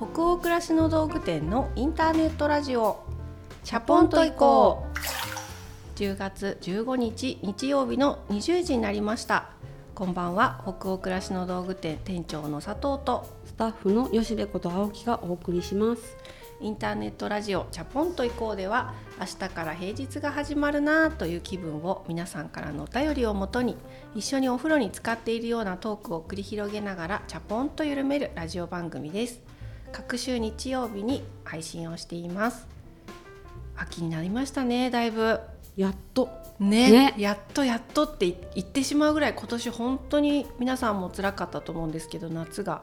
[0.00, 3.02] 北欧暮らしの道具店のインターネットラジオ。
[3.64, 5.98] チャポンと行こう。
[5.98, 9.50] 10月15日日曜日の20時になりました。
[9.96, 10.62] こんばんは。
[10.62, 16.16] 北欧暮らしの道具店店長の佐藤とスタッフの吉部こと青木がお送りします。
[16.60, 23.76] インターネットラジオチャポンと行こうでは明日から平日が始まるなという気分を皆さんからのお便りをもとに
[24.14, 29.40] 一緒にお風呂に使っているようなトークを繰り広げながらチャポンと緩めるラジオ番組です
[29.92, 32.66] 各週日曜日に配信をしています。
[33.76, 35.40] 秋になりましたねだいぶ。
[35.76, 36.28] やっと。
[36.58, 37.14] ねね。
[37.18, 42.82] やっとやっとって言ってしまうぐらい今年本当に皆さんも辛かったと思うんですけど夏が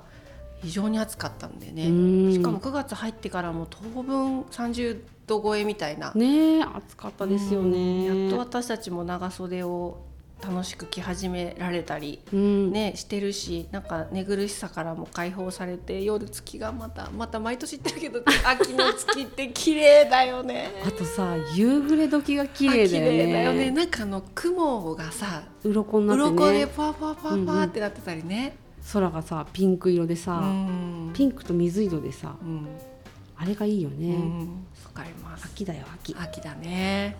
[0.61, 1.87] 非常に暑かったんでね。
[1.87, 2.33] うん。
[2.33, 7.77] しかも9月入ってからも当分30度超えみたいな、ねえ暑かったですよね。
[7.77, 8.23] うん。
[8.23, 9.97] やっと私たちも長袖を
[10.43, 12.71] 楽しく着始められたり、うん。
[12.71, 20.71] ね、してるしなんか寝苦しさからも解放されて夜月がまたまた毎年言ってるけど秋の月って綺麗だよね。
[20.85, 23.65] あとさ夕暮れ時が綺麗だよあ綺麗だよね。
[23.65, 28.57] ねなんかあの雲がさ鱗になって鱗でねパワパワパワパワってなってたりね。
[28.93, 31.11] 空がさピンク色でさ、うん。
[31.13, 32.67] ピンクと水色でさうん。
[33.37, 34.65] あれがいいようね、ん。
[34.85, 35.45] わかります。
[35.45, 36.15] 秋だよ秋。
[36.17, 37.17] 秋だね。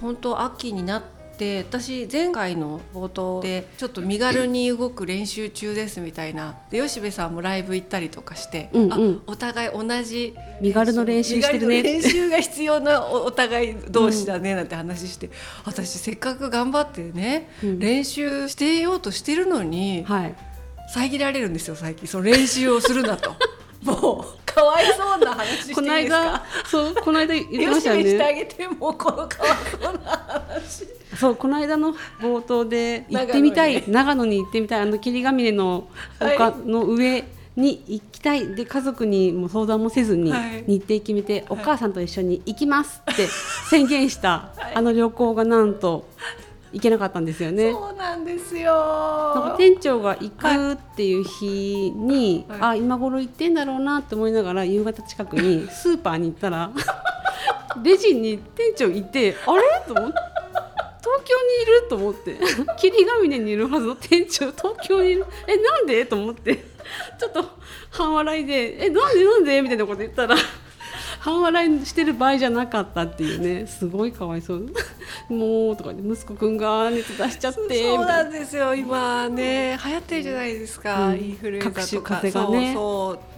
[0.00, 1.17] 本当秋になって
[1.66, 6.56] 私前回の冒頭でちょっと身軽に動く練習中ですみたいな。
[6.70, 9.22] で吉部さんもライブ行ったりとかして、うんうん。
[9.26, 11.82] あお互い同じ身軽の練習してるね。
[11.82, 15.30] 練習が必要なお お互い同士だねなんて話して、
[15.64, 17.78] 私せっかく頑張ってね、うん。
[17.78, 20.34] 練習してようとしてるのにはい。
[20.92, 22.08] 遮られるんですよ最近。
[22.08, 23.34] その練習をするなと。
[23.82, 25.74] もうかわいそうな話していいですか？
[25.74, 30.00] この間そうこの間言ってましたよ よししてあねげてもうこのかわいそうな
[30.58, 30.84] 話
[31.18, 34.38] そうこの間の冒頭で行ってみたい長野に。
[34.38, 35.88] 行ってみたいあの霧ヶ峰の
[36.20, 37.24] 丘の上
[37.56, 38.54] に行きたい。
[38.54, 40.64] で家族にも相談もせずにはい。
[40.66, 43.26] 日程決めて、お母さんと一緒に行きますって
[43.68, 46.06] 宣言した、あの旅行がなんと
[46.72, 47.72] 行けなかったんですよね。
[47.72, 52.58] そうなんですなんよか店長が行くっていう日に、はい。
[52.60, 56.70] あ今頃行ってんだろうなって思いながら夕方近くにスーパーに行ったら
[57.82, 59.62] レジに店長いてあれ？
[59.86, 60.37] と思って
[61.00, 62.36] 東京にいると思って。
[62.78, 64.50] 霧ヶ峰にいるはずの店長。
[64.52, 65.26] 東京にいる。
[65.46, 66.04] えなんで？
[66.06, 66.56] と思って。
[66.56, 67.44] ちょっと
[67.90, 68.86] 半笑いで。
[68.86, 69.24] えなんで？
[69.24, 69.62] なんで？
[69.62, 70.36] みたいなこと言ったら。
[71.20, 73.66] 半笑いしてる場合じゃなかったっていうね。
[73.66, 74.66] すごいかわいそう。
[75.28, 78.74] もうとかで息子くんが熱出しちゃってみそうななんですよ。
[78.74, 81.18] 今ね流行ってるじゃないですか、うん。
[81.18, 82.14] インフルエンザとか。
[82.16, 82.72] 風邪がね。
[82.74, 83.37] そうそう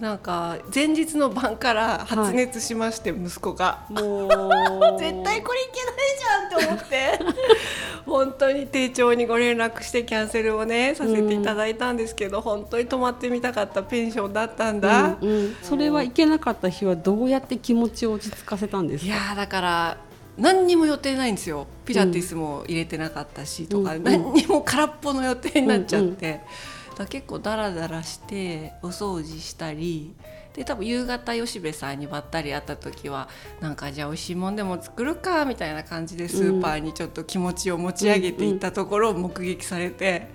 [0.00, 3.84] なんか前日の晩から発熱しまして、息子が。
[3.90, 4.28] もう。
[4.98, 7.20] 絶対これいけないじゃんって思って。
[8.06, 15.28] 本当に丁重にご連絡してキャンセルをねさせていただいたんですけど、本当に泊まってみたかったペンションだったんだ、うん。
[15.28, 15.56] うん。
[15.62, 19.06] それは行けなかった日はどうやって気持ちを落ち着かせたんですか？
[19.06, 19.96] いやーだから
[20.38, 21.66] 何にも予定ないんですよ。
[21.84, 26.44] ピラティスも入れてなかったしとか、うん何にも空っぽの予定になっちゃって、だか
[27.00, 30.14] ら結構ダラダラしてお掃除したり
[30.54, 33.28] で多分夕方吉部さんにばったり会った時は
[33.60, 40.28] なんかじゃあ美味しいもんでも作るかみたいな感じでスーパーにちょっと気持ちを持ち上げていったところを目撃されて、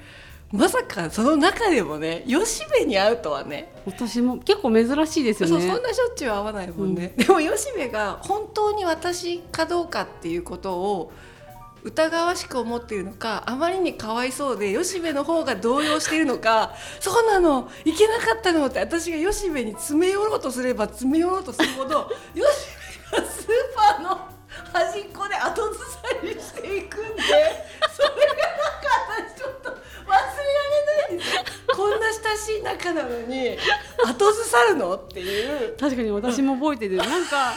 [0.51, 3.73] まさかその中でもね吉部に会うとはね。
[3.85, 11.11] 私も結構珍しいですよそうねそんなしょっちゅう会わないもんね、でも吉部が本当に私かどうかっていうことを
[11.85, 22.43] 疑わしく思っているのかあまりにかわいそうで吉部の方が動揺しているのかそうなのいけなかったのって私が吉部に詰め寄ろうとすれば詰め寄ろうとするほど吉
[23.11, 24.09] 部がスーパーの
[24.73, 27.45] 端っこで後ずさりしていくんでそれがなんか
[29.29, 33.57] 私ちょっと忘れられないんですこんな親しい仲なのに
[34.07, 35.75] 後ずさるのっていう。
[35.77, 36.97] 確かに私も覚えてる。
[36.97, 37.53] なんか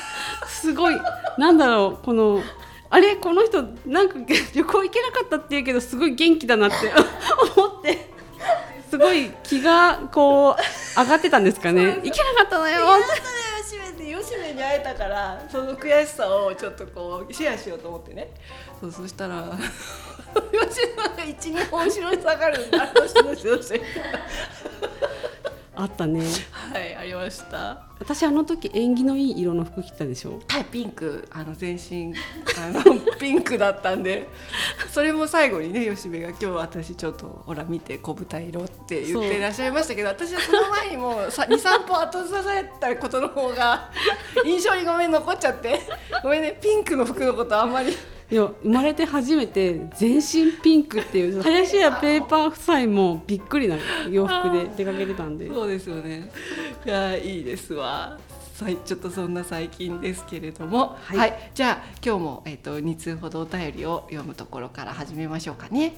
[0.46, 0.96] すごい
[1.38, 2.42] なんだろうこの
[2.90, 4.14] あれこの人なんか
[4.54, 6.76] 旅行行けなかったって言うけどすごい元気だなって
[7.56, 8.08] 思って
[8.90, 12.00] すごい気がこう上がってたんですかね。
[12.02, 12.80] 行けなかったのよ。
[12.80, 13.20] やったね
[13.62, 18.30] 吉部で吉部に会えたからその悔しさをちょっとこうシェアしようと思ってね。
[18.80, 19.44] そうそしたら
[20.50, 22.86] 吉部が12本後ろに下がるんだ。
[22.94, 23.80] どうしどうしどうし
[25.80, 26.20] あったね。
[26.72, 27.84] はいありました。
[28.00, 30.40] 私あの時縁起のいい色の服着てたでしょ？
[30.48, 31.28] はいピンク。
[31.30, 32.12] あの全身
[32.58, 32.82] あの
[33.18, 34.28] ピンクだったんで。
[34.92, 43.90] それも最後にね吉部が「今日私ちょっとほら見て小豚色」って言ってらっしゃいましたけど私はその前にもう23 歩後ずさされたことの方が
[44.44, 45.80] 印象にごめん残っちゃって。
[46.24, 47.96] ごめんねピンクの服のことあんまり
[48.30, 53.76] いや生まれて初めて全身ピンクっていう林家ペーパー夫妻もびっくりな
[54.10, 55.48] 洋服で出かけてたんで。
[55.48, 56.30] そうですよね。
[56.84, 58.18] いやいいですわ。
[58.60, 61.18] はい、ちょっとそんな最近ですけれども、はい。
[61.18, 65.96] はい、じゃあ今日もえっ、と2通ほどお便りを読むところから始めましょうかね。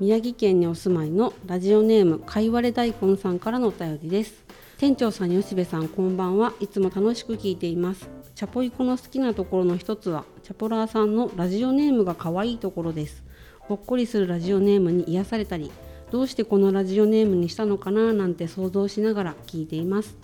[0.00, 4.42] 宮城県にお住まいのラジオネームかいわれ大根さんからのお便りです。
[4.78, 6.54] 店長さん吉部さんこんばんは。
[6.58, 13.24] いつも楽しく聞いていますチャポイコの好きなところの一つはチャポラーさんのラジオネームが可愛いところです。
[13.58, 15.72] ほっこりするラジオネームに癒されたり
[16.12, 20.16] どうしてこのラジオネームにしたのかななんて想像しながら聞いています。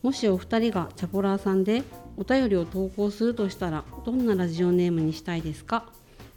[0.00, 1.82] もしお二人がチャポラーさんで
[2.16, 5.84] お便りを投稿するとしたらどんなラジオネームにしたいですか？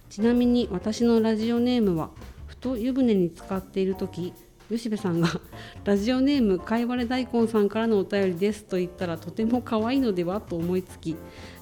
[0.10, 2.10] ちなみに私のラジオネームは
[2.48, 4.34] ふと湯船に浸かっている時
[4.72, 5.28] 吉部さんが
[5.84, 11.16] 「ラジオネームかいわれ大根さんからのお便りです」と言ったらとても可愛いのではと思いつき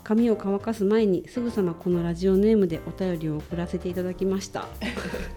[0.03, 4.67] 髪を乾かす前にすぐさまこのラジオネームでお便りを送らせていただきました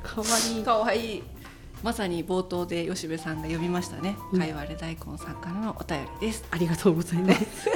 [0.02, 1.22] 可愛い可愛い
[1.82, 4.16] まさに冒頭で吉部さんが読みましたね。
[4.32, 6.44] うんかいわれ大根さんからのお便りです。
[6.50, 7.68] ありがとうございます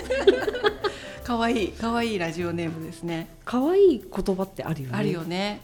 [1.25, 3.29] 可愛い可愛いラジオネームですね。
[3.45, 5.61] 可愛い言葉ってあるよねあるよね。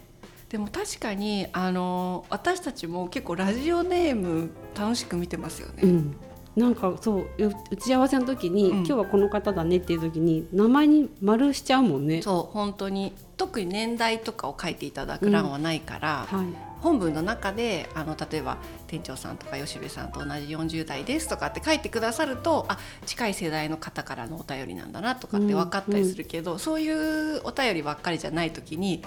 [0.53, 5.83] でも確かにあの私たちも結構ラジオネーム楽しく見てますよね。
[5.83, 6.17] うん。
[6.55, 8.77] なんかそうよ打ち合わせの時に、うん。
[8.81, 12.21] 今日はこの方だねっていう時に名前に丸しちゃうもんね。
[12.21, 13.15] そう本当に。
[13.39, 18.59] 特に年代とかを書いていただく欄はないから、はい本文の中であの例えば
[18.89, 29.03] 店長さんとか吉部さんと同じ40代ですとかって書いてくださるとあ近い世代の方からのお便りなんだなとかって分かったりするけど、そういうお便りばっかりじゃない時に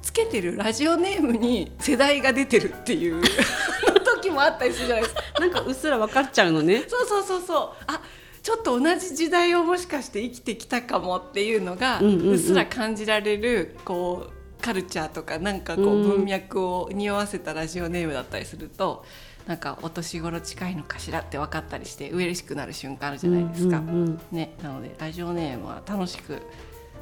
[0.00, 3.22] つけてるラジオネームに世代が出てるっていう
[4.22, 5.22] 時もあったりするじゃないですか。
[5.40, 6.84] なんかうっすら分かっちゃうのね。
[6.86, 7.84] そうそうそうそう。
[7.86, 8.00] あ
[8.42, 12.28] ちょっと同じ時代をもしかして生きてきたかもっていうのが、うんうんうん。
[12.30, 16.08] うっすら感じられるこうカルチャーとかなんかこううん。
[16.18, 19.04] 文脈を匂わせたラジオネームだったりすると、
[19.46, 23.78] なんかお年頃近いのかしらって分かったりして嬉しくなる瞬間あるじゃないですか。
[23.78, 26.42] うんうんうんね、なのでラジオネームは楽しく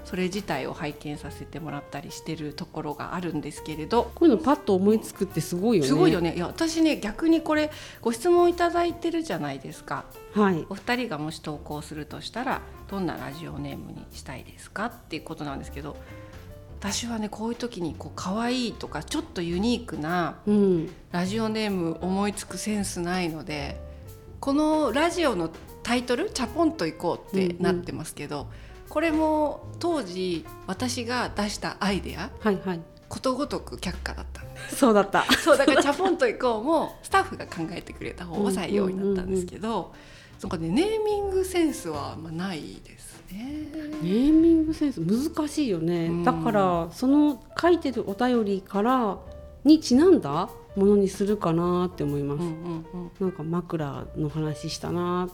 [0.04, 5.88] それ自体を拝見させてもらったりしてるところがあるんですけれどこういうのパッと思いつくってすごいよね。
[5.88, 6.36] すごいよね。
[6.36, 10.04] いや私ね逆にこれご質問いただいてるじゃないですか。
[10.32, 10.64] はい。
[10.68, 15.96] お二人がもし投稿するとしたらどんなラジオネームにしたいですかっていうことなんですけど
[16.86, 20.90] 私はねこういう時にこう可愛いとかちょっとユニークなうん。
[21.10, 23.80] ラジオネーム思いつくセンスないので
[24.38, 25.50] このラジオの
[25.82, 28.48] タイトル「チャポンと行こう」ってなってますけど、
[28.88, 32.80] これも当時私が出したアイデアはいはい。
[33.08, 34.42] ことごとく却下だった。
[34.42, 35.24] んでそうだった。
[35.42, 39.92] そうだから「チャポンと行こう」もスタッフが考えてくれた方を採用になったんですけど、
[40.38, 43.02] そこでネーミングセンスはまあないです。
[43.04, 43.05] ね。
[43.32, 44.40] ネー。
[44.40, 46.24] ミングセンス難しいよね、うん。
[46.24, 49.18] だからその書いてるお便りから
[49.64, 53.26] にちなんだものにするかなって思います、うんうんうん。
[53.26, 55.28] なんか枕の話したな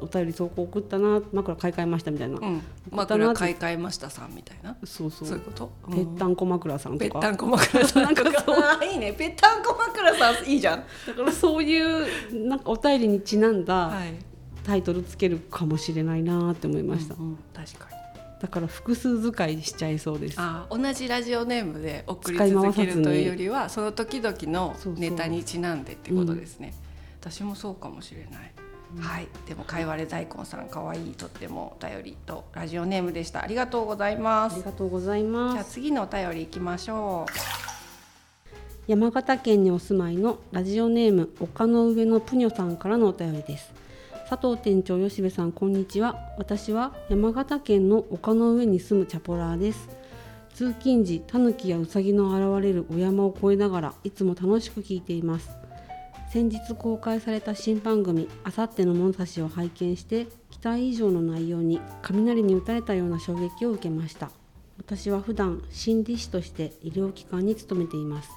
[0.00, 4.76] お便り投稿送ったな枕買い替えましたみたいな、うん、枕買い替えましたさんみたいな。
[4.84, 5.28] そうそう。
[5.28, 5.72] そういうこと？
[5.90, 7.04] ぺったんこ枕さんとか。
[7.12, 8.30] ぺったんこ枕さんとか。
[8.30, 9.12] あーいいね。
[9.12, 10.84] ぺったんこ枕さんいいじゃん。
[11.06, 14.14] だからそういうなんかお便りにちなんだはい
[14.64, 17.38] タイトルつけるかもしれないなって思いました、うんうん。
[17.54, 17.98] 確かに。
[18.40, 20.36] だから複数使いしちゃいそうです。
[20.38, 26.72] あー同じラジオネームで送り続けるというよりはその時々のネタにちなんでってことですね。
[27.20, 28.52] 私もそうかもしれない、
[29.00, 29.28] はい。
[29.48, 33.42] でもかいわれ大根さんかわいいとってもお便りとラジオネームでした。
[33.42, 34.54] ありがとうございます。
[34.54, 35.58] ありがとうございじます。
[35.58, 37.26] ゃあ次のお便りいきましょ
[38.86, 43.70] 山形県にお住まいのラジオネーム丘の上のぷにょさんからのお便りです
[44.28, 46.14] 佐藤店長吉部さんこんにちは。
[46.36, 49.88] 私は山形県の丘の上に住むチャポラーです。
[50.52, 55.48] 通勤時タヌキやウサギの現れるお山を越えながらいつも楽しく聞いています。
[56.30, 64.30] 先日公開された新番組「あさっての物差し」を拝見して期待以上の内容に雷に打たれたような衝撃を受けました。
[64.76, 68.28] 私は普段心理師として医療機関に勤めています。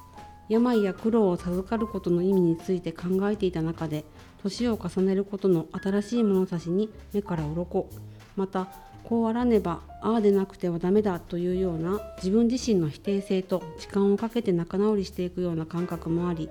[0.47, 4.05] 病や苦労を授かることの意味について考えていた中で
[4.43, 7.87] 年を重ねることの新しい物差しに目から鱗。
[8.35, 8.67] また
[9.03, 16.49] こうあらねばああでなくてはダメだというような自分自身の否定性と時間をかけて仲直りしていくような感覚もあり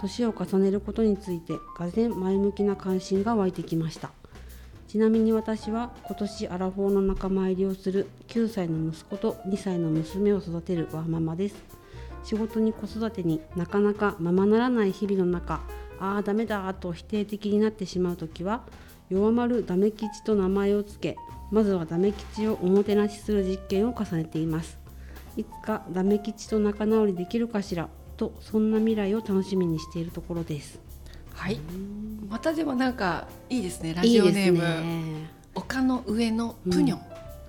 [0.00, 4.10] 年を重ねることについてがぜ前向きな関心が湧いてきました。
[4.86, 11.56] ちなみに私は今年アラフォーの仲間入りをする9歳の息子と2歳の娘を育てるわママです。
[12.24, 15.60] 仕事に子育てになかなかままならない日々の中
[16.00, 16.72] ああダメだ。
[16.74, 18.62] と否定的になってしまう時は
[19.10, 21.16] 弱まるダメ吉と名前をつけ
[21.50, 24.78] まずはダメ吉をおもてなしする実験を重ねています。
[25.36, 30.80] いつかダメ吉と仲直りできるかしらとそんな未来を楽しみにしているところです。
[31.32, 31.60] はい。
[32.28, 33.94] またでもなんかいいですね。
[33.94, 37.00] ラジオネームね丘の上のプニョン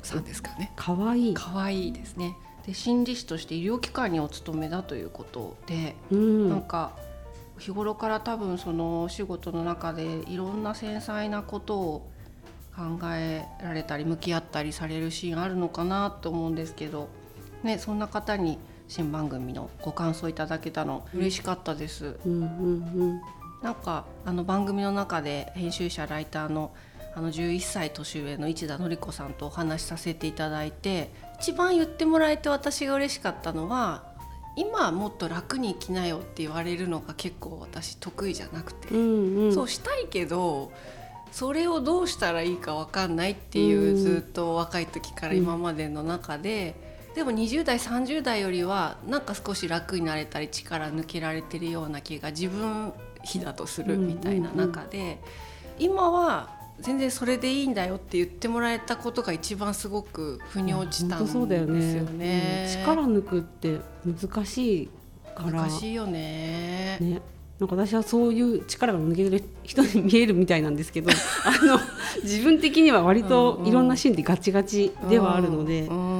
[0.03, 1.33] さんですかね、かわいい。
[1.33, 2.37] 可愛いですね。
[2.65, 6.49] で心理師として医療機関にお勤めだということで、うん。
[6.49, 6.95] なんか
[7.59, 12.09] 日頃から多分そのお仕事の中でいろんな繊細なことを
[12.75, 17.09] 考えられたり向き合ったりされるシーンあるのかなと思うんですけど、
[17.63, 22.17] ね、そんな方に新番組のご感想いただけたの嬉しかったです。
[22.25, 22.45] うんう
[23.05, 23.21] ん
[23.61, 26.71] なんかあの番組の中で編集者ライターの
[27.15, 34.03] あの11歳年上の市田典子さんとお話しさせていただいて一番言ってもらえて私が嬉しかったのは
[34.59, 39.45] 今はもっと楽に生きなよって言われるのが結構私得意じゃなくて、うんうん。
[39.45, 40.73] うんそうしたいけど
[41.31, 43.95] それをどうしたらいいか分かんないっていう、うん。
[43.95, 46.75] ずっと若い時から今までの中で、
[47.15, 55.19] でも20代30代よりはなんか少し楽になれたり力抜けられてるような気が自分比だとするみたいな中で、
[55.77, 62.03] 今は全然それでいいんだよって言ってもらえたことが一番すごく腑に落ちたんですよ本当そうだよね。
[62.11, 62.81] ねうん。
[62.81, 64.89] 力抜くって難しい
[65.35, 65.51] から。
[65.51, 66.97] 難しいよね。
[66.99, 67.21] ね。
[67.59, 71.11] なんか私はそういう力が抜けてる人に見えるみたいなんですけど
[71.43, 71.77] あの
[72.23, 76.18] 自分的には割といろんなシーンでガチガチではあるので、うん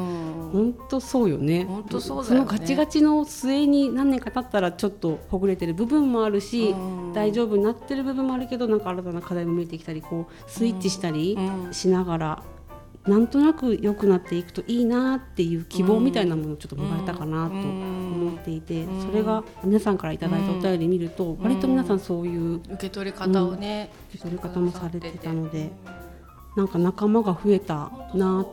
[0.52, 1.66] 本当そうよね。
[1.66, 2.38] 本当そうね。
[2.38, 7.14] のガチガチの末に何年か経ったらちょっとほぐれてる部分もあるし、うん。
[7.14, 11.74] 大丈夫になってる部分もあるけどなんか新たな課題も見えてきたりこうスイッチしたりうん。
[11.74, 12.44] しながら、
[13.06, 19.02] なんとなく良くなっていくといいなっていう希望みたいなものをちょっともらえたかなと思っていて、うん。
[19.02, 26.00] それが皆さんからいただいたお便り見ると、割と皆さんそういう受け取り方をね、受け取り方もされてたのでうん
[26.56, 28.46] なんか仲間が増えたな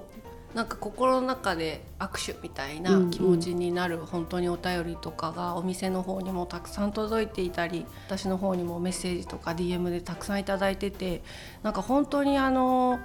[0.57, 11.23] なんか心の中で握手みたいな気持ちになる本当にお便りとかがお店の方にもたくさん届いていたり私の方にもメッセージとか DM でたくさんいただいてて
[11.63, 12.99] なんか本当にあの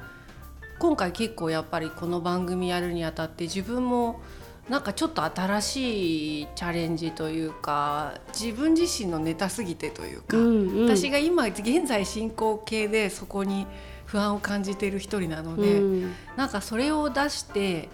[0.79, 4.21] 今回結構やっぱりこの番組やるにあたって自分も
[4.69, 10.85] なんかちょっと新しいチャレンジというか自分自身のネタすぎてというか、うんうん。
[10.85, 13.67] 私が今現在進行形でそこに
[14.05, 16.13] 不安を感じている一人なので、うん。
[16.35, 17.89] なんかそれを出して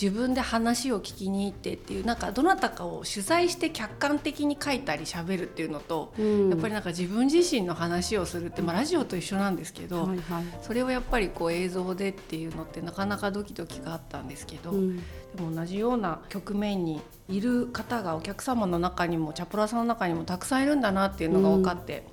[0.00, 6.50] 自分で話を聞きに行ってっていうなんかどなたかを取材して客観的に書いたり喋るっていうのと、うん。
[6.50, 10.44] やっぱりなんか自分自身の話をするって、まあ、ラジオと一緒なんですけど、はいはい。
[10.62, 14.96] それをやっぱりこう映像でっていうのってなかなかドキドキがあったんですけど、うん。
[14.96, 15.02] で
[15.42, 22.04] も同じような局面にいる方がお客様の中にもチャプラーさんの中にもたくさんいるんだなっていうのが分かって、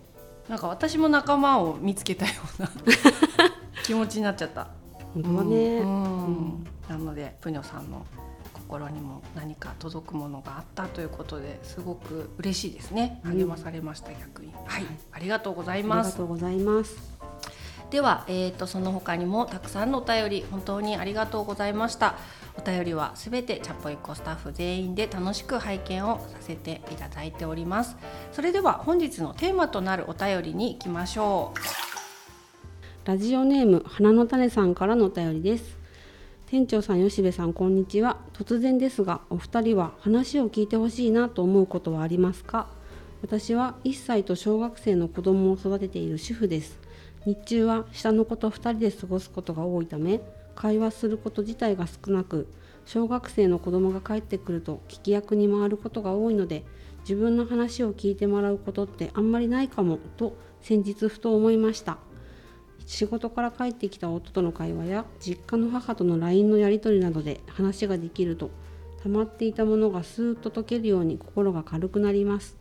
[0.50, 2.69] なんか私も仲間を見つけたような
[3.84, 4.76] 気持ちになっちゃった。
[5.24, 8.05] 本当なのでプニョさんの
[8.53, 13.21] 心にも何か届くものがあったということですごく嬉しいですね。
[13.25, 13.38] うん。
[13.38, 14.53] 励まされました、逆に。
[14.65, 17.17] はい、ありがとうございありますがとうございます。
[17.89, 22.15] では、えー、とその他にもたくさんのお便り本当にありがとうございました。
[22.57, 27.95] お便りはすべてチャポイコスタッフ全員で楽しく拝見をさせていただいております。
[28.33, 31.87] それでは本日のテーマとなるお便りに行きましょう
[33.08, 35.78] ラジオネーム花の種さんからのお便りです。
[36.48, 38.18] 店長さん吉部さんこんにちは。
[38.34, 42.68] 突然ですがお二人は話を聞いてほしいなと思うことはありますか？
[43.22, 46.82] 私は1歳と小学生の子供を育てている主婦です。
[47.26, 50.20] 日中は下の子と2人で過ごすことが多いため
[50.54, 52.50] 会話すること自体が少なく
[52.84, 56.66] 小学生の子供が帰ってくると聞き役に回ることが多いので
[57.04, 62.00] 自分の話を聞いてもらうことってあんまりないかもと先日ふと思いました。
[62.88, 68.50] 仕事から帰ってきた夫との会話や実家の母との LINE のやり取りなどで話ができると
[69.03, 72.58] 溜まっていたものがスーッと溶けるように心が軽くなります。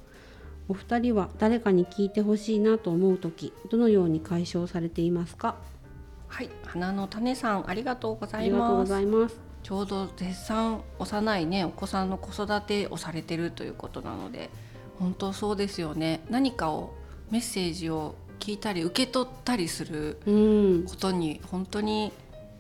[0.69, 5.55] お二人は誰かに聞いてほしいなと思う時どのように解消されていますか？
[6.27, 9.41] はい花の種さんありがとうございます。
[9.63, 14.51] ちょうど絶賛幼いねお子さんの子育てをされてるということなので
[14.99, 16.25] 本当そうですよね。
[16.29, 16.95] 何かを
[17.31, 20.85] メッセージを聞いたり受け取ったりするうん。
[20.85, 22.13] ことに本当に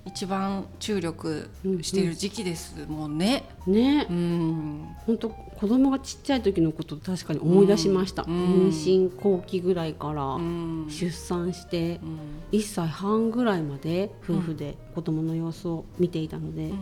[0.06, 1.50] 一番注力
[1.82, 3.44] している時期ですもんね。
[3.66, 4.06] ね。
[4.08, 8.68] うん、本当子供がちっちゃい時のこと確かに思い出しました、うん。
[8.68, 10.86] 妊娠後期ぐらいからうん。
[10.88, 12.18] 出産してうん。
[12.52, 16.72] 1歳半ぐらいまで夫婦で子供の様子を見ていたので、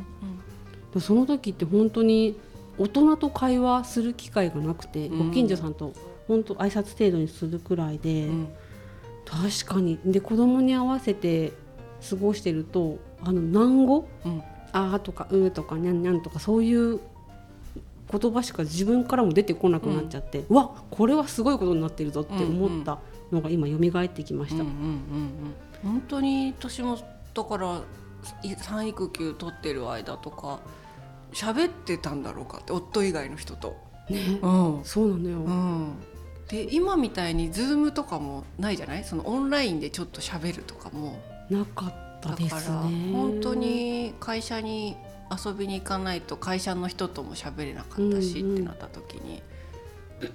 [0.95, 1.01] うん。
[1.01, 2.37] その時って本当に
[2.77, 5.29] 大人と会話する機会がなくて、うん。
[5.29, 5.95] ご近所さんと
[6.29, 8.49] 本当挨拶程度にするくらいで、うん
[9.25, 9.99] 確かに。
[10.05, 11.53] で子供に合わせて
[12.09, 14.09] 過ごしてるとあの難語？
[14.25, 17.01] うん「あ」とか「う」とか「にゃんにゃん」とかそういう
[18.11, 22.99] 言葉しか自分からも出てこなくなっちゃって、うわこれはすごいことになってるぞって思った
[23.33, 24.63] のが今蘇ってきました。
[24.63, 26.99] うんうんうんうん本当に私も
[27.35, 27.83] だから
[28.43, 30.61] い産育休取ってる間とか
[31.33, 33.77] 喋ってたんだろうかって夫以外の人と。
[34.09, 34.49] ね、う
[34.81, 34.81] ん。
[34.85, 35.93] そうなのよ、うん、
[36.49, 39.05] で今みたいにズームとかもないじゃない？
[39.05, 41.19] そのオンラインでちょっと喋るとかも。
[41.51, 43.13] なかっただですからね。
[43.13, 44.97] 本当に会社に
[45.45, 49.43] 遊びに行かないと会社の人とも喋れなかったしうんうんってなった時に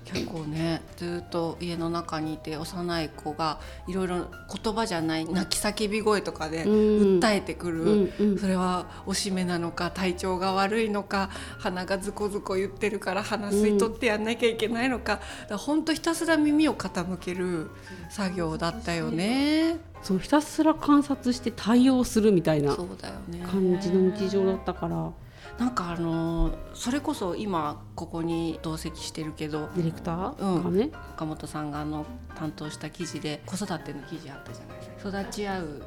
[0.06, 4.28] 結構ねずっと家の中にいて幼い子がいろいろ
[4.64, 7.20] 言葉じゃない泣き叫び声とかでうん。
[7.20, 8.38] 訴えてくる、うんうん。
[8.38, 17.72] それはおしめなのか体調が悪いのか鼻がズコズコ言ってるから鼻吸い取ってやんなきゃいけないのか,、だから本当ひたすら耳を傾ける
[18.10, 19.78] 作業だったよね。
[20.02, 25.12] そうひたすら観察して対応するみたいな感じの日常だったから
[25.60, 30.64] なんかあのそれこそ今ここに同席してるけどディレクター？
[30.64, 35.20] がね、岡本さんがあの担当した記事で子育ての記事あったじゃないですか。
[35.20, 35.84] 育ち合う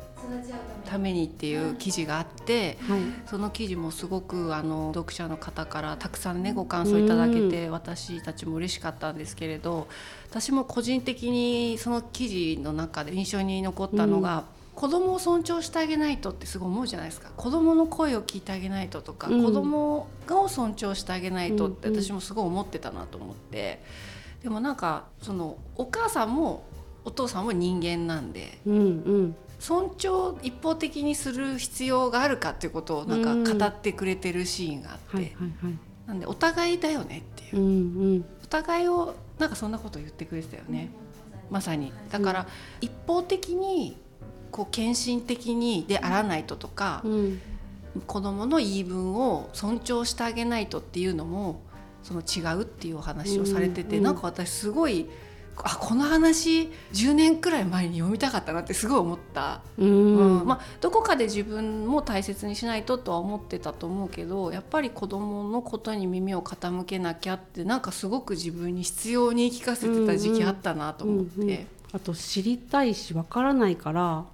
[0.84, 3.00] ためにっていう記事があってはい。
[3.26, 9.88] その記事もすごくあの読者の方からたくさんねご感想いただけて私たちも嬉しかったんですけれど
[10.28, 17.30] 私も個人的にその記事の中で印象に残ったのが、子供を尊重してあげないとってすごい思うじゃないですか。
[17.36, 19.44] 子供の声を聞いてあげないととか、うん。
[19.44, 23.82] 子供を尊重してあげないとってうんうん私もすごい思ってたなと思って。
[24.42, 26.64] でもなんかそのお母さんも
[27.04, 29.36] お父さんも人間なんでうんうん。
[29.60, 35.32] 尊重一方的にする必要があるかっていうことをなんか語ってくれてるシーンがあって、はいはい
[35.64, 35.78] はい。
[36.08, 37.62] なんでお互いだよねっていう。
[37.62, 38.24] う、んうん。
[38.42, 40.90] お互いをなんかそんなこと言ってくれてたよね。
[41.50, 41.92] まさに。
[42.10, 42.46] だから
[42.80, 43.96] 一方的に
[44.52, 47.40] こう献身的にであらないととか、うん。
[48.06, 51.60] 子供の言い分を尊重してあげないとっていうのも
[52.02, 55.08] その違うっていうお話をされてて、うんうんなんか私すごい
[55.56, 59.60] あこの話10年くらい前に読みたかったなってすごい思った。
[59.76, 60.42] ううん。
[60.42, 71.40] んまあ、どこかで自分も大切にしないととは思ってたと思うけどやっぱり子どものことに耳を傾けなきゃってなんかすごく自分に必要に聞かせてた時期あったなと思って。
[71.42, 71.66] うんうん。
[71.92, 74.24] あと知りたいしわからないから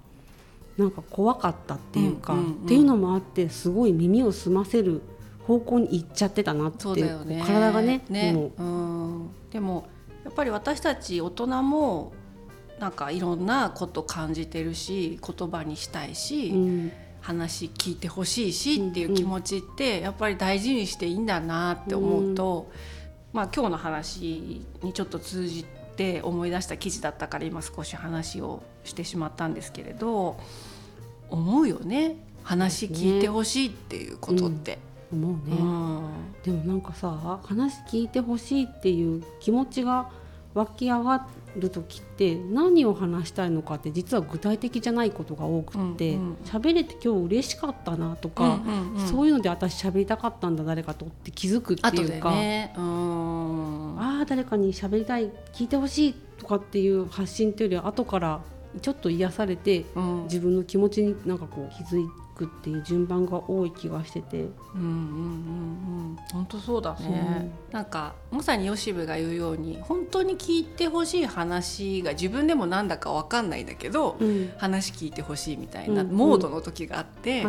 [0.79, 2.53] なんか怖かったっていうか、うんうんうん。
[2.53, 5.01] っていうのもあってすごい耳を澄ませる
[5.45, 7.43] 方向に行っちゃってたなってそうね。
[7.45, 8.33] 体がねね。
[8.33, 8.51] も。
[8.57, 9.87] うん、でも
[10.23, 12.13] やっぱり私たち大人も
[12.79, 16.91] なんかいろんなこと感じてるし言葉にしたいし、う、うん。
[17.21, 22.71] 話聞いてほしいしっていう気持ちってやっぱり大事にしていいんだなって思うと、
[23.33, 25.65] まあ今日の話にちょっと通じ
[25.99, 30.39] て思い出した記事だったから今少し話をしてしまったんですけれど
[31.29, 32.15] 思うよね。
[32.43, 34.79] 話聞いてほしいっていうことって。
[35.11, 36.09] 思うね、うん。
[36.43, 40.09] でもなんかさ話聞いてほしいっていう気持ちが
[40.53, 46.35] 湧き上がる時って何を話したいのかって実は具体的じゃないことが多くってうんうん。
[46.45, 49.07] 喋、れて今日嬉しかったなとか、うんうんうん。
[49.07, 52.73] そういうので私喋りたかったんだ誰かとって気づくっていうか、ね。
[52.77, 53.99] うん。
[53.99, 58.41] ああ誰かに喋りたい聞いてほしいとかっていう発信っていうよりは後から
[58.81, 60.23] ちょっと癒されてうん。
[60.23, 62.05] 自分の気持ちになんかこう気づ
[62.35, 64.37] くっていう順番が多い気がしてて。
[64.37, 64.85] うんうんうんう
[66.13, 66.17] ん。
[66.31, 67.51] 本当そうだね。
[67.71, 74.53] なんかまさに吉部が言うように本当に聞いてほしい話が自分でもなんだかわかんないんだけど、うん。
[74.57, 77.45] 話聞いてほしいみたいなうんモードの時があって、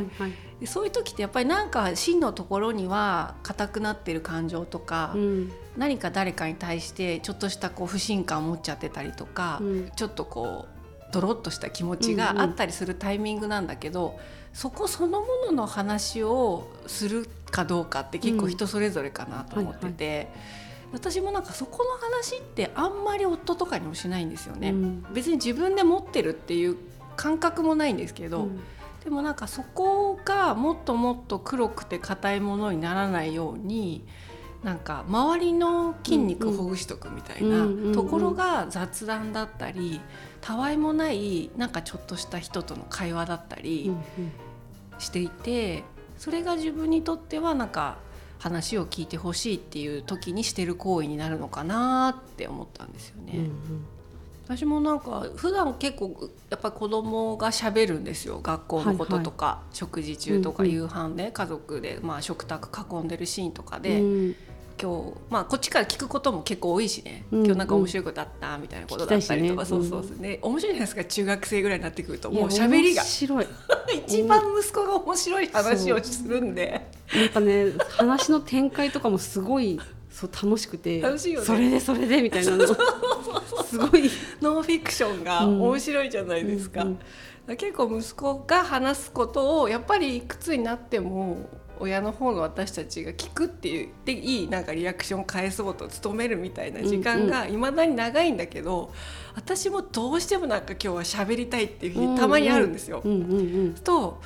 [0.64, 5.52] そういう時ってやっぱりなんか真のところには硬くなってる感情とか、うん。
[5.76, 9.90] 何か誰かに対してちょっとしたこう不信感を持っちゃってたりとか、うん。
[9.94, 10.79] ちょっとこう
[11.10, 14.18] ドロッとした気持ちがあったりするタイミングなんだけど、
[14.52, 20.28] そこそのものの話をするかどうかって結構人それぞれかなと思ってて、
[20.92, 24.70] 私もなんかそこの話ってあんまり夫とかにもしないんですよね。
[24.70, 25.06] うん。
[25.12, 26.76] 別に自分で持ってるっていう
[27.16, 28.60] 感覚もないんですけど、うん。
[29.04, 34.04] でもなんかそこがもっともっと黒くて硬いものにならないように
[34.62, 40.00] なんか周りの筋肉ほぐしとくみたいなところが雑談だったり
[40.42, 44.02] たわいもないなんかちょっとした人との会話だったうりん。
[44.98, 45.82] していて
[46.18, 47.96] それが自分にとってはなんか
[48.38, 53.32] 話を聞いてほしいっていう時にしてる行為になるのかなって思ったんですよね。
[53.34, 53.50] うんうん。
[54.46, 58.40] 私もなんか普段結構やっぱり子供がしゃべるんですよ。
[58.42, 62.68] 学校のこととか、食事中とか夕飯で家族でまあ食卓
[63.00, 64.34] 囲んでるシーンとかうで、ん
[64.80, 69.68] 今日まあこっちから聞くことも結構多いしね、うん今日なんか面白いことあったみたいなことだったりとか、ね。
[69.68, 70.18] そうそうそう。
[70.18, 73.02] ね面白いじゃないですか中学生ぐらいになってくるともう喋りが。
[73.02, 73.46] 面白い。
[74.06, 76.86] 一番息子が面白い話をするんで。
[77.14, 77.28] なん。
[77.28, 79.78] かね話の展開とかもすごい
[80.10, 81.00] そう楽しくて。
[81.00, 81.46] 楽しいよね。
[81.46, 82.66] それでそれでみたいなの。
[82.66, 84.10] すごい。
[84.40, 86.82] ノンフィクションが面白いじゃないですか。
[86.82, 86.88] うん
[87.48, 87.56] うん。
[87.56, 91.48] 結構息子が話すことをやっぱりいくつになっても
[91.80, 98.92] 親の方の私たちが聞くって言っていいなんかリアクションを返そうと努めるみたいな時間がいまだに長いんだけど、
[99.34, 103.00] 私もどうしてもなんか今日は喋りたいっていう日たまにあるんですよ。
[103.04, 103.34] うんうんう
[103.68, 104.20] んと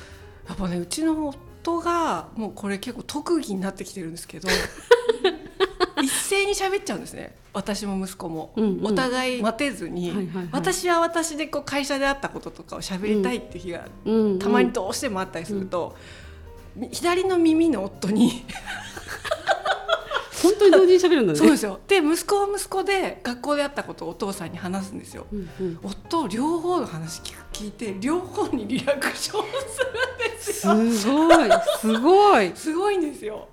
[0.47, 4.47] やっぱねうちの夫がもうこれ結構特技になってきてるんですけど
[6.03, 7.35] 一斉に喋っちゃうんですね。
[7.53, 8.85] 私も息子も、うんうん。
[8.87, 10.49] お互い待てずに、はいはいはい。
[10.51, 15.95] 私は私でこう会社であったこととかを喋りたいっていう日がうんうんたまにどうしてもあったりすると、
[16.91, 18.43] 左の耳の夫に
[20.43, 25.25] 本当に同時に喋るんだねそうですよで息子は息子で学校であったことをお父さんに話すんですよ。
[25.31, 30.53] うんうん夫両方の話聞く聞いて両方にリアクションするんです
[31.01, 31.27] すよ。
[31.27, 33.47] ごいすごい すごいんですよ。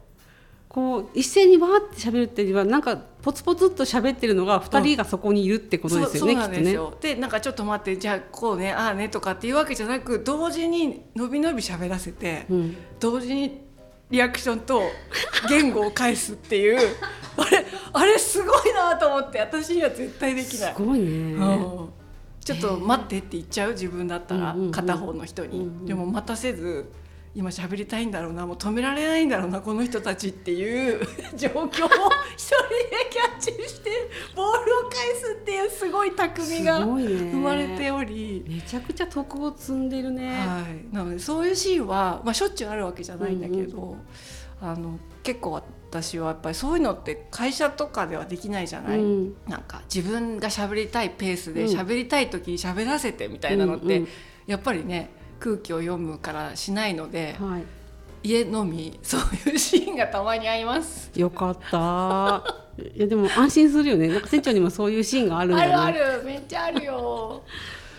[0.69, 6.65] こう一斉にわーって喋るっていうよりはなんかポツポツっと喋ってるのが二人がそこにいるってことですよね、そうそうなんきっとね。
[6.65, 6.95] ですよ。
[7.01, 13.63] でなんかちょっと待ってじゃあこうねああねとかっていうわけじゃなく同時にのびのび喋らせて、うん、同時に
[14.11, 14.83] リアクションと
[15.49, 16.79] 言語を返すっていう
[17.39, 20.75] あれあれすごいなと思って私には絶対できない。
[20.75, 21.07] すごいね。
[21.07, 21.89] うん
[22.45, 23.71] ちょっと待ってって言っちゃう？
[23.71, 26.91] 自分だったら片方の人に、でも待たせず
[27.35, 31.01] 今喋りたいんだろうなもう止められないんだろうなこの人たちっていう
[31.35, 31.89] 状況を一人で
[33.11, 33.91] キャッチして
[34.37, 38.45] ボールを返すっていうすごい巧みが生まれており。
[38.47, 40.29] めちゃくちゃ徳を積んでるね。
[40.29, 43.97] はい、なのでそういうシーンは、まあ、しょっちゅうあるわけじゃないんだけど、
[44.61, 49.35] あの結構私はやっぱりそういうのって会社とかではできないじゃない、うん。
[49.49, 51.79] なんか自分が喋りたいペースでうん。
[51.79, 54.09] 喋りたい時に喋らせてみたいなのって、うんうん。
[54.47, 57.65] やっぱりね空気を読むからしないのではい。
[58.25, 61.11] 家のみそういうシーンがたまにあります。
[61.17, 62.45] よかった。
[62.95, 64.07] いやでも安心するよね。
[64.07, 65.73] なんか店長にもそういうシーンがあるんだね。
[65.75, 67.43] あるあるめっちゃあるよ。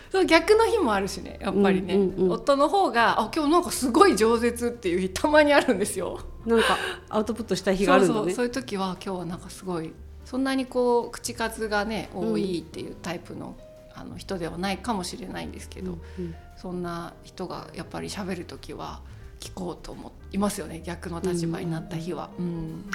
[0.09, 6.21] そう逆の日もあるしねやっぱりね、うんうんうん夫の方があ今日なんかすごい饒舌っていう日たまにあるんですよ。
[6.45, 6.77] なんか
[7.09, 8.19] アウトプットしたい日があるんだね。
[8.19, 9.91] そうそうそういう時は今日はなんかすごい
[10.23, 13.57] そんなにこう口数がね多いっていうタイプの,、
[13.95, 19.01] あの人ではないかもしれないんですけど、うんそんな人がやっぱり喋る時は
[19.39, 22.29] 聞こうと思いますよね逆の立場になった日は。
[22.39, 22.89] うん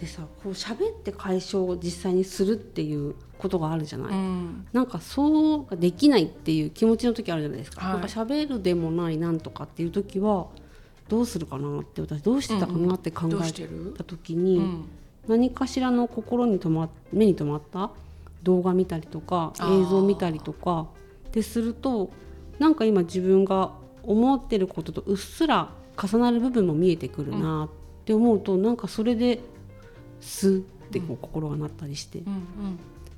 [0.00, 4.66] でさこう喋って解消を実際にするっていうことがあるじゃない、うん。
[4.72, 7.92] なんかそうできないっていう気持ちの時あるじゃないですか、はい。
[7.94, 10.46] なんか喋るでもないなんとかっていう時は
[11.08, 14.84] どうするかなって私どうしてたかなって考えた時うに、ん。
[15.26, 17.90] 何かしらの心に留ま目に留まった？
[18.42, 20.86] 動画見たりとか映像見たりとか。
[21.32, 22.10] ですると
[22.58, 25.70] なんか今自分が思ってることとうっすら
[26.02, 29.40] 重なる部分も見えてくるなって思うと、なんかそれで
[30.20, 32.40] スッってこう心がなったりして、っうんうん。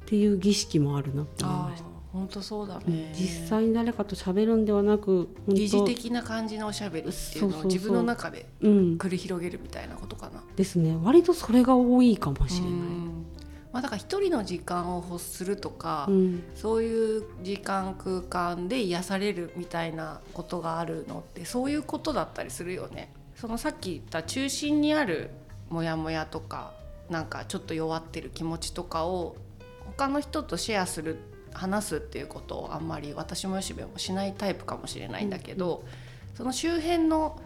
[0.07, 1.89] ていう儀式もあるなって思いあました。
[2.13, 3.13] ー本当そうだうんね。
[3.15, 10.43] 実際に誰かと喋るんではなく疑似的な感じのおしゃべりっていうのを自分の中でうん、繰り広げるみたいなことかな。
[10.57, 12.71] ですね割とそれが多いかもしれない。
[12.71, 13.27] うん
[13.73, 23.13] まあ、だから一人の時間を欲するとか、うんそういう時間空間で癒されるみたいなことがあるのってそういうことだったりするよね。
[23.37, 25.31] そのさっき言った中心にある
[25.71, 26.73] モヤモヤとか
[27.09, 29.37] なんかちょっと弱ってる気持ちとかを
[29.87, 31.19] 他の人とシェアする
[31.53, 35.85] 話すっていうことをあんまり私も吉部もしないタイプかもしれないんだけど、
[36.35, 37.41] その周辺の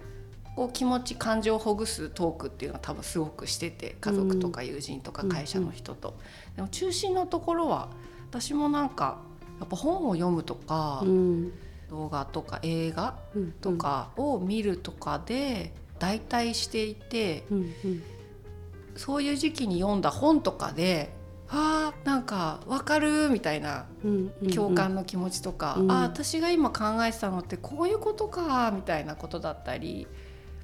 [0.57, 6.14] こう気持ち感情をほぐすトークっていうのは多分すごくしてて家族とか友人とか会社の人と。
[6.57, 7.88] でも中心のところは
[8.31, 9.19] 私もなんか
[9.59, 11.53] やっぱ本を読むとか、うん。
[11.90, 13.53] 動画とか映画うん。
[13.53, 18.03] とかを見るとかで代替していて、うんうん。
[18.97, 21.12] そういう時期に読んだ本とかで
[21.55, 23.87] 「あーなんかわかる」みたいな
[24.53, 30.07] 共感の気持ちとか「うんあー私が今考えてたのってこういうことか」みたいなことだったり。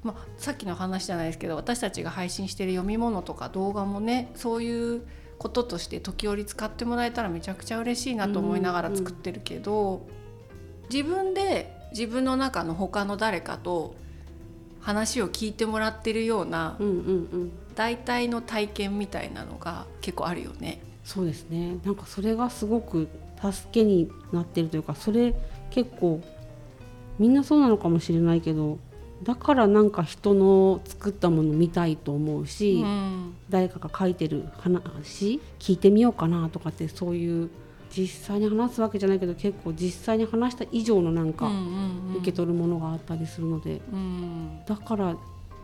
[0.03, 5.03] まあ、さっきの話じゃないですけど私たちが配信してる読み物とか動画もねそういう
[5.37, 10.07] こととして時折使ってもらえたらめちゃくちゃ嬉しいなと思いながら作ってるけど、
[10.91, 13.95] 自分で自分の中の他の誰かと
[14.81, 16.77] 話を聞いてもらってるような
[17.77, 20.79] うんうんうん代替の体験みたいなのが結構あるよね。
[21.03, 21.77] そうですね。
[21.83, 23.07] なんかそれがすごく
[23.41, 25.33] 助けになってるというかそれ
[25.71, 26.21] 結構
[27.17, 28.77] みんなそうなのかもしれないけど
[29.23, 33.33] だからなんか人の作ったもの見たいと思うし、うん。
[33.49, 37.49] 誰かが書いてる話聞いてみようかなとかってそういう
[37.95, 44.59] 実際に話すわけじゃないけど結構実際に話した以上のなんかうんうん受け取るものがあったりするので、うん。
[44.65, 45.15] だから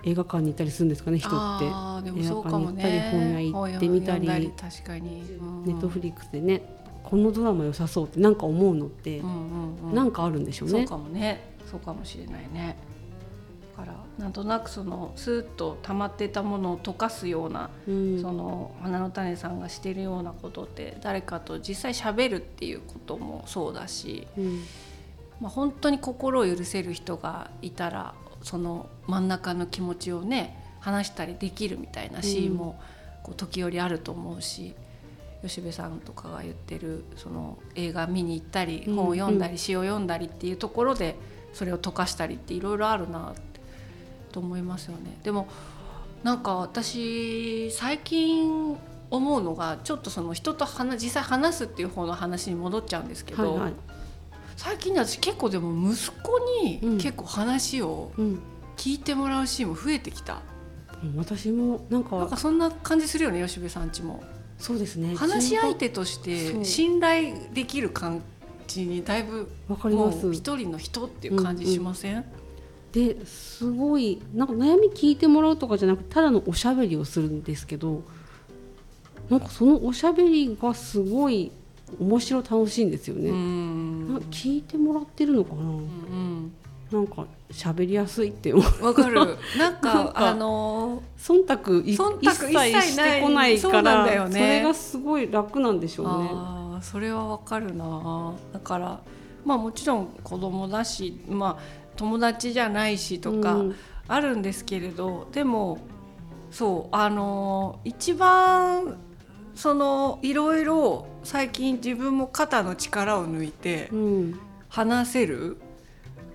[0.04, 1.66] 映画館に行ったりするんですかね人って。
[1.66, 4.28] 映画館に行ったり本屋行ってみたり。
[4.28, 6.62] ネットフリックスでね
[7.04, 10.80] このドラマ良さそうってなんか思うのってうなんかあるんでしょうね。
[10.80, 11.56] そうかもね。
[11.70, 12.78] そうかもしれないね。
[13.78, 18.22] だからなんとなくそのスーッと溜まってたものを溶かすような、うん。
[18.22, 24.64] その花の種さんがしてるようなことって誰かと実際喋るっていうこともそうだし、うん。
[25.40, 28.16] まあ、本当に心を許せる人がいたら
[28.48, 32.80] その真ん中の気持ちをね話したりできるみたいなシーンも
[33.24, 34.74] こう時折あると思うし、
[35.44, 38.96] 吉部さんとかが言ってるその映画見に行ったりうん。
[38.96, 41.16] 本を読んだり詩を読んだりっていうところで
[41.54, 43.60] それを溶かしたりっていろいろあるなって
[44.32, 45.20] と思いますよね。
[45.24, 45.48] でも
[46.24, 48.78] なんか私最近
[49.10, 53.74] 思うのがちょっとその人と話実際話すっていう方の話に戻っちゃうんですけど、はいはい
[54.58, 56.98] 最近ね私結構でも息子にうん。
[56.98, 58.39] 結構話をうん
[58.76, 60.39] 聞いてもらうシーンも増えてきた、
[61.15, 64.24] 私もなんかなんかそんな感じするよね吉部さんちも。
[64.60, 65.15] そうですね。
[65.15, 68.22] 話し相手として信頼できる感
[68.67, 70.28] じにだいぶわかりもます。
[70.28, 72.24] う一人の人っていう感じしません、
[72.91, 78.04] ですごいなんか悩み聞いてもらうとかじゃなくてただのおしゃべりをするんですけど
[79.30, 81.52] なんかそのおしゃべりがすごい
[82.00, 83.30] 面白い楽しいんですよね、
[84.32, 86.54] 聞いてもらってるのかな、うん
[86.91, 88.86] なんか喋りやすいって思う。
[88.86, 89.15] わかる。
[89.60, 94.32] なんかあの忖度い忖度一切してこないそうからなんだよね。
[94.32, 96.30] それがすごい楽なんでしょうね。
[96.82, 98.34] それはわかるな。
[98.54, 99.02] だから
[99.43, 103.76] まあもちろん子供だしまあ友達じゃないしとかうん。
[104.10, 105.80] あるんですけれど、でも
[106.50, 108.97] そうあの一番
[109.58, 114.39] そのいろいろ最近自分も肩の力を抜いてうん
[114.70, 115.58] 話せる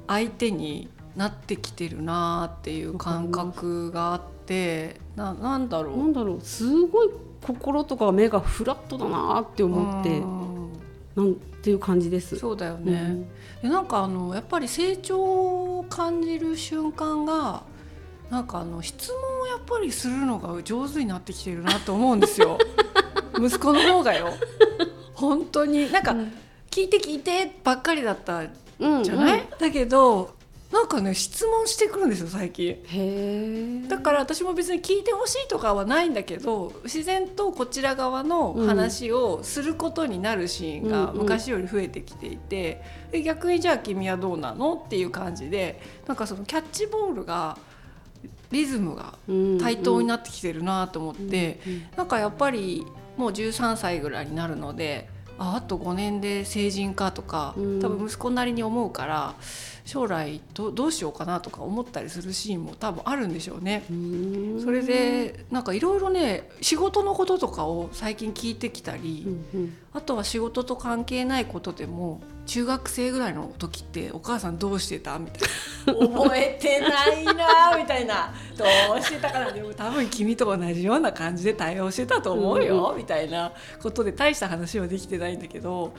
[0.09, 5.99] 相手になってきてるなっていう感覚があってななんだろう。
[5.99, 6.41] なんだろう。
[6.41, 7.11] すごい
[7.47, 10.73] 心とか目がフラットだなって思ってうん。
[11.15, 12.37] なんていう感じです。
[12.37, 13.29] そうだよね、うん。
[13.63, 17.63] でなんかあのやっぱり成長を感じる瞬間が
[18.31, 22.59] なんかあの質問をやっぱりするのが上手になってきてるなと思うんですよ
[23.47, 24.33] 息子の方がよ。
[25.15, 25.91] 本当に。
[25.93, 26.15] なんか
[26.71, 28.45] 聞いて聞いてばっかりだった
[28.79, 29.59] うんじゃない、うん。
[29.59, 30.35] だけど
[30.73, 33.87] なんかね質問してくるんですよ最近。
[33.89, 47.59] だから私も別に聞いてほしいとかはないんだけど自然とこちら側の話をすることになるシーンがうんうん昔より増えてきていて、で逆にじゃあ君はどうなのっていう感じでなんかそのキャッチボールが
[48.51, 49.15] リズムが
[49.61, 51.61] 対等になってきてるなと思って、
[51.97, 57.81] なんかやっぱりもう13歳ぐらいになるのでああと5年で成人かとかうん。
[57.81, 59.35] 多分息子なりに思うから
[59.85, 63.85] 将来どどうしようかなとか思ったりするシーンも多分あるんでしょうね。
[63.91, 64.63] うん。
[64.63, 69.77] それでなんかいろいろね仕事のこととかを最近聞いてきたり、うんうん。
[69.93, 75.19] あとは仕事と関係ないことでも中学生ぐらいの時ってお母さんどうしてた？
[75.19, 75.43] みたい
[75.87, 76.09] な。
[76.09, 78.35] 覚えてないな みたいな。
[78.57, 78.65] ど
[78.99, 79.53] うしてたかな？
[79.53, 85.95] でも多分君と同じような感じで対応してたと思うよ、みたいなことで大した話はできてないんだけど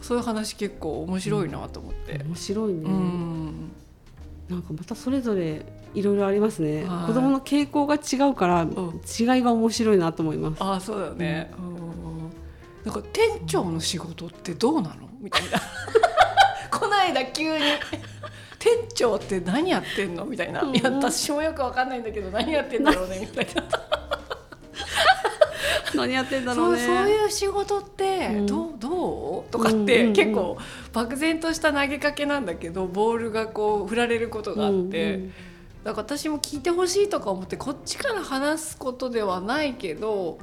[0.00, 2.22] そういう話結構面白いなと思って。
[2.24, 2.80] 面白いね。
[2.84, 3.72] うん。
[4.48, 6.84] なんかまたそれぞれいろいろありますね。
[6.84, 7.06] はい。
[7.06, 8.70] 子供の傾向が違うから、ん。
[8.70, 10.62] 違いが面白いなと思います。
[10.62, 12.32] ああそうだよね、うん。
[12.84, 15.11] なんか店長の仕事ってどうなの？
[15.22, 15.58] みたいな。
[16.78, 17.64] こないだ急に
[18.58, 23.62] 「店長って何やってんの?」みたいな「うんいや私もよくわかんないんだけど何やってんだろうね」みたいな。
[25.94, 26.86] 何やってんだろそううね。
[26.86, 28.46] そういう仕事ってうん。
[28.46, 29.50] どうどう？
[29.52, 30.56] とかって結構
[30.92, 35.14] 漠然とした投げかけなんだけどボールがこう振られることがあって。
[35.14, 35.32] うんうん
[35.82, 40.38] だから私も聞いてほしいとか思ってこっちから話すことではないけど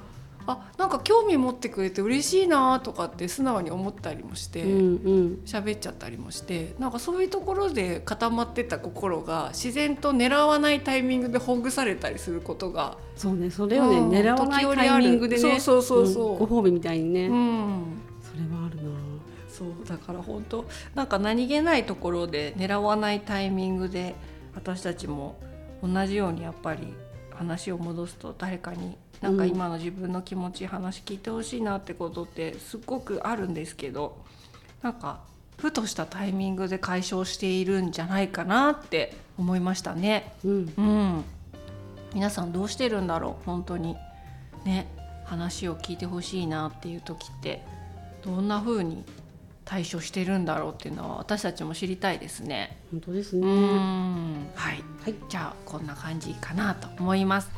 [0.50, 5.40] あなんか興味持ってくれて嬉しいなとかって素直に思ったりもしてうんうん。
[5.46, 15.42] 喋、っちゃったりもしてなんかそういうところで固まってた心が自然と狙わないタイミングでほぐされたりすることが、そうねそれをね、うん狙わないタイミングでね。
[15.42, 16.32] そうそうそうそう。
[16.34, 17.84] うんご褒美みたいにね、うん、
[18.22, 18.90] それはあるな。
[19.50, 24.16] そうだから本当なんか何気ないところで狙わないタイミングで
[24.56, 25.38] 私たちも
[25.84, 26.94] 同じようにやっぱり
[27.32, 34.18] 話を戻すと誰かになんか今の自分の気持ち話聞いてほしいなってことってすっごくあるんですけど
[34.82, 35.20] なんか
[35.58, 40.34] ふとしたタイミングで解消しているんじゃないかなって思いましたね。
[40.46, 41.24] うんうん、
[42.14, 43.98] 皆さんどうしてるんだろう本当に
[44.64, 44.88] ね
[45.26, 47.62] 話を聞いてほしいなっていう時って
[48.24, 49.04] どんな風に
[49.66, 52.78] 対処してるんだろうっていうのは私たちも知りたいですね。
[52.92, 53.48] 本当ですうね。
[53.48, 57.50] んはい、はいじゃあこんな感じかなと思います。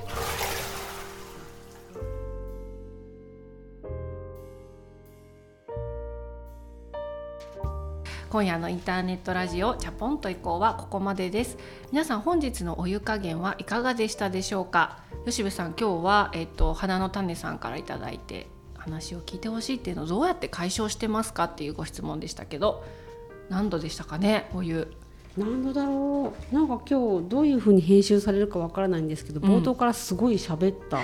[8.31, 11.57] 今夜のインターネットラジオチャポンと移行はここまでです。
[11.91, 14.99] 皆さん本日のお湯加減はいかがでしたでしょうか？
[15.25, 22.85] 吉部さん今日はえっと花の種さんからいただいて話を聞いてほしいっていうのをどうやって解消してますかっていうご質問でしたけど。
[23.49, 24.93] 何度でしたかねお湯。
[25.37, 26.55] 何度だろう？
[26.55, 29.57] なんか今日どういう風に編集されるかわからないんですけど、うん。
[29.57, 31.01] 冒頭からすごい喋った。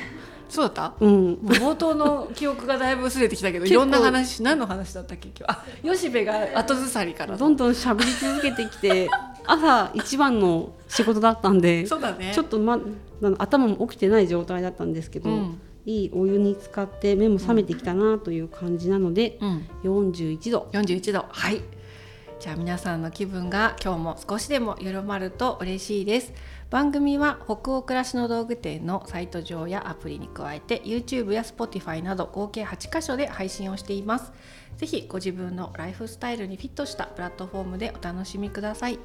[0.49, 0.93] そうだった？
[0.99, 1.33] うん。
[1.35, 5.29] 冒頭の記憶がだいぶ薄れてきたけどいろんな話何の話だったっけ？
[5.37, 5.51] 今日。
[5.51, 9.09] あ吉部が後ずさりからどんどん喋り続けてきて、
[9.45, 12.31] 朝一番の仕事だったんで、そうだね。
[12.33, 12.79] ちょっとま
[13.37, 15.61] 頭も起きてない状態だったんですけど、うん。
[15.85, 19.67] いいお湯に浸かって目も覚めてきたなという感じなので、うん。
[19.83, 20.67] 41度。
[20.73, 21.25] 41度。
[21.29, 21.61] はい。
[22.39, 26.33] じゃあ皆さんの気分が今日も少しでも緩まると嬉しいです
[26.69, 34.33] 番組は北欧暮らしの道具店のサイト上やアプリに加えて YouTube や Spotify など合計8カ所で配信をしています。
[34.75, 38.99] ぜひご自分のライフスタイルにフィットしたプラットフォームでお楽しみください。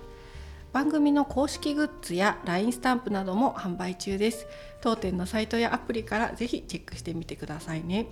[0.72, 4.48] 番組の公式グッズや LINE スタンプなども販売中です。
[4.80, 8.06] 当店のサイトやアプリからぜひチェックしてみてくださいね。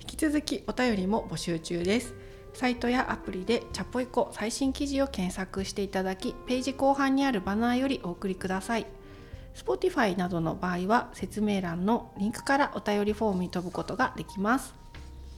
[0.00, 2.14] 引き続きお便りも募集中です。
[2.54, 8.86] サイトやアプリでチャポイコ最新記事を検索していただきページ後半にあるバナーよりお送りください。
[9.54, 14.74] Spotify などの場合は説明欄のリンクからお便りフォームに飛ぶことができます。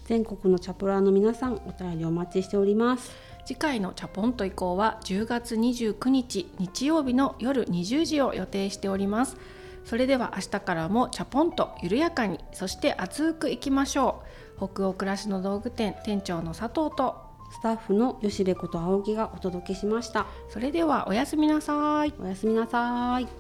[0.05, 3.13] 全国のチャプラーの皆さんお便りお待ちしております。
[3.47, 9.37] 次回のチャポンと移行は10月29日日曜日の夜20時を予定しております。
[9.85, 17.17] それでは明日からもチャポンと緩やかにそして熱くいきましょう北欧暮らしの道具店店長の佐藤と
[17.51, 20.27] スタッフの吉部こと青木がお届けしました。
[20.49, 23.40] それではおやすみなさいおやすみなさい。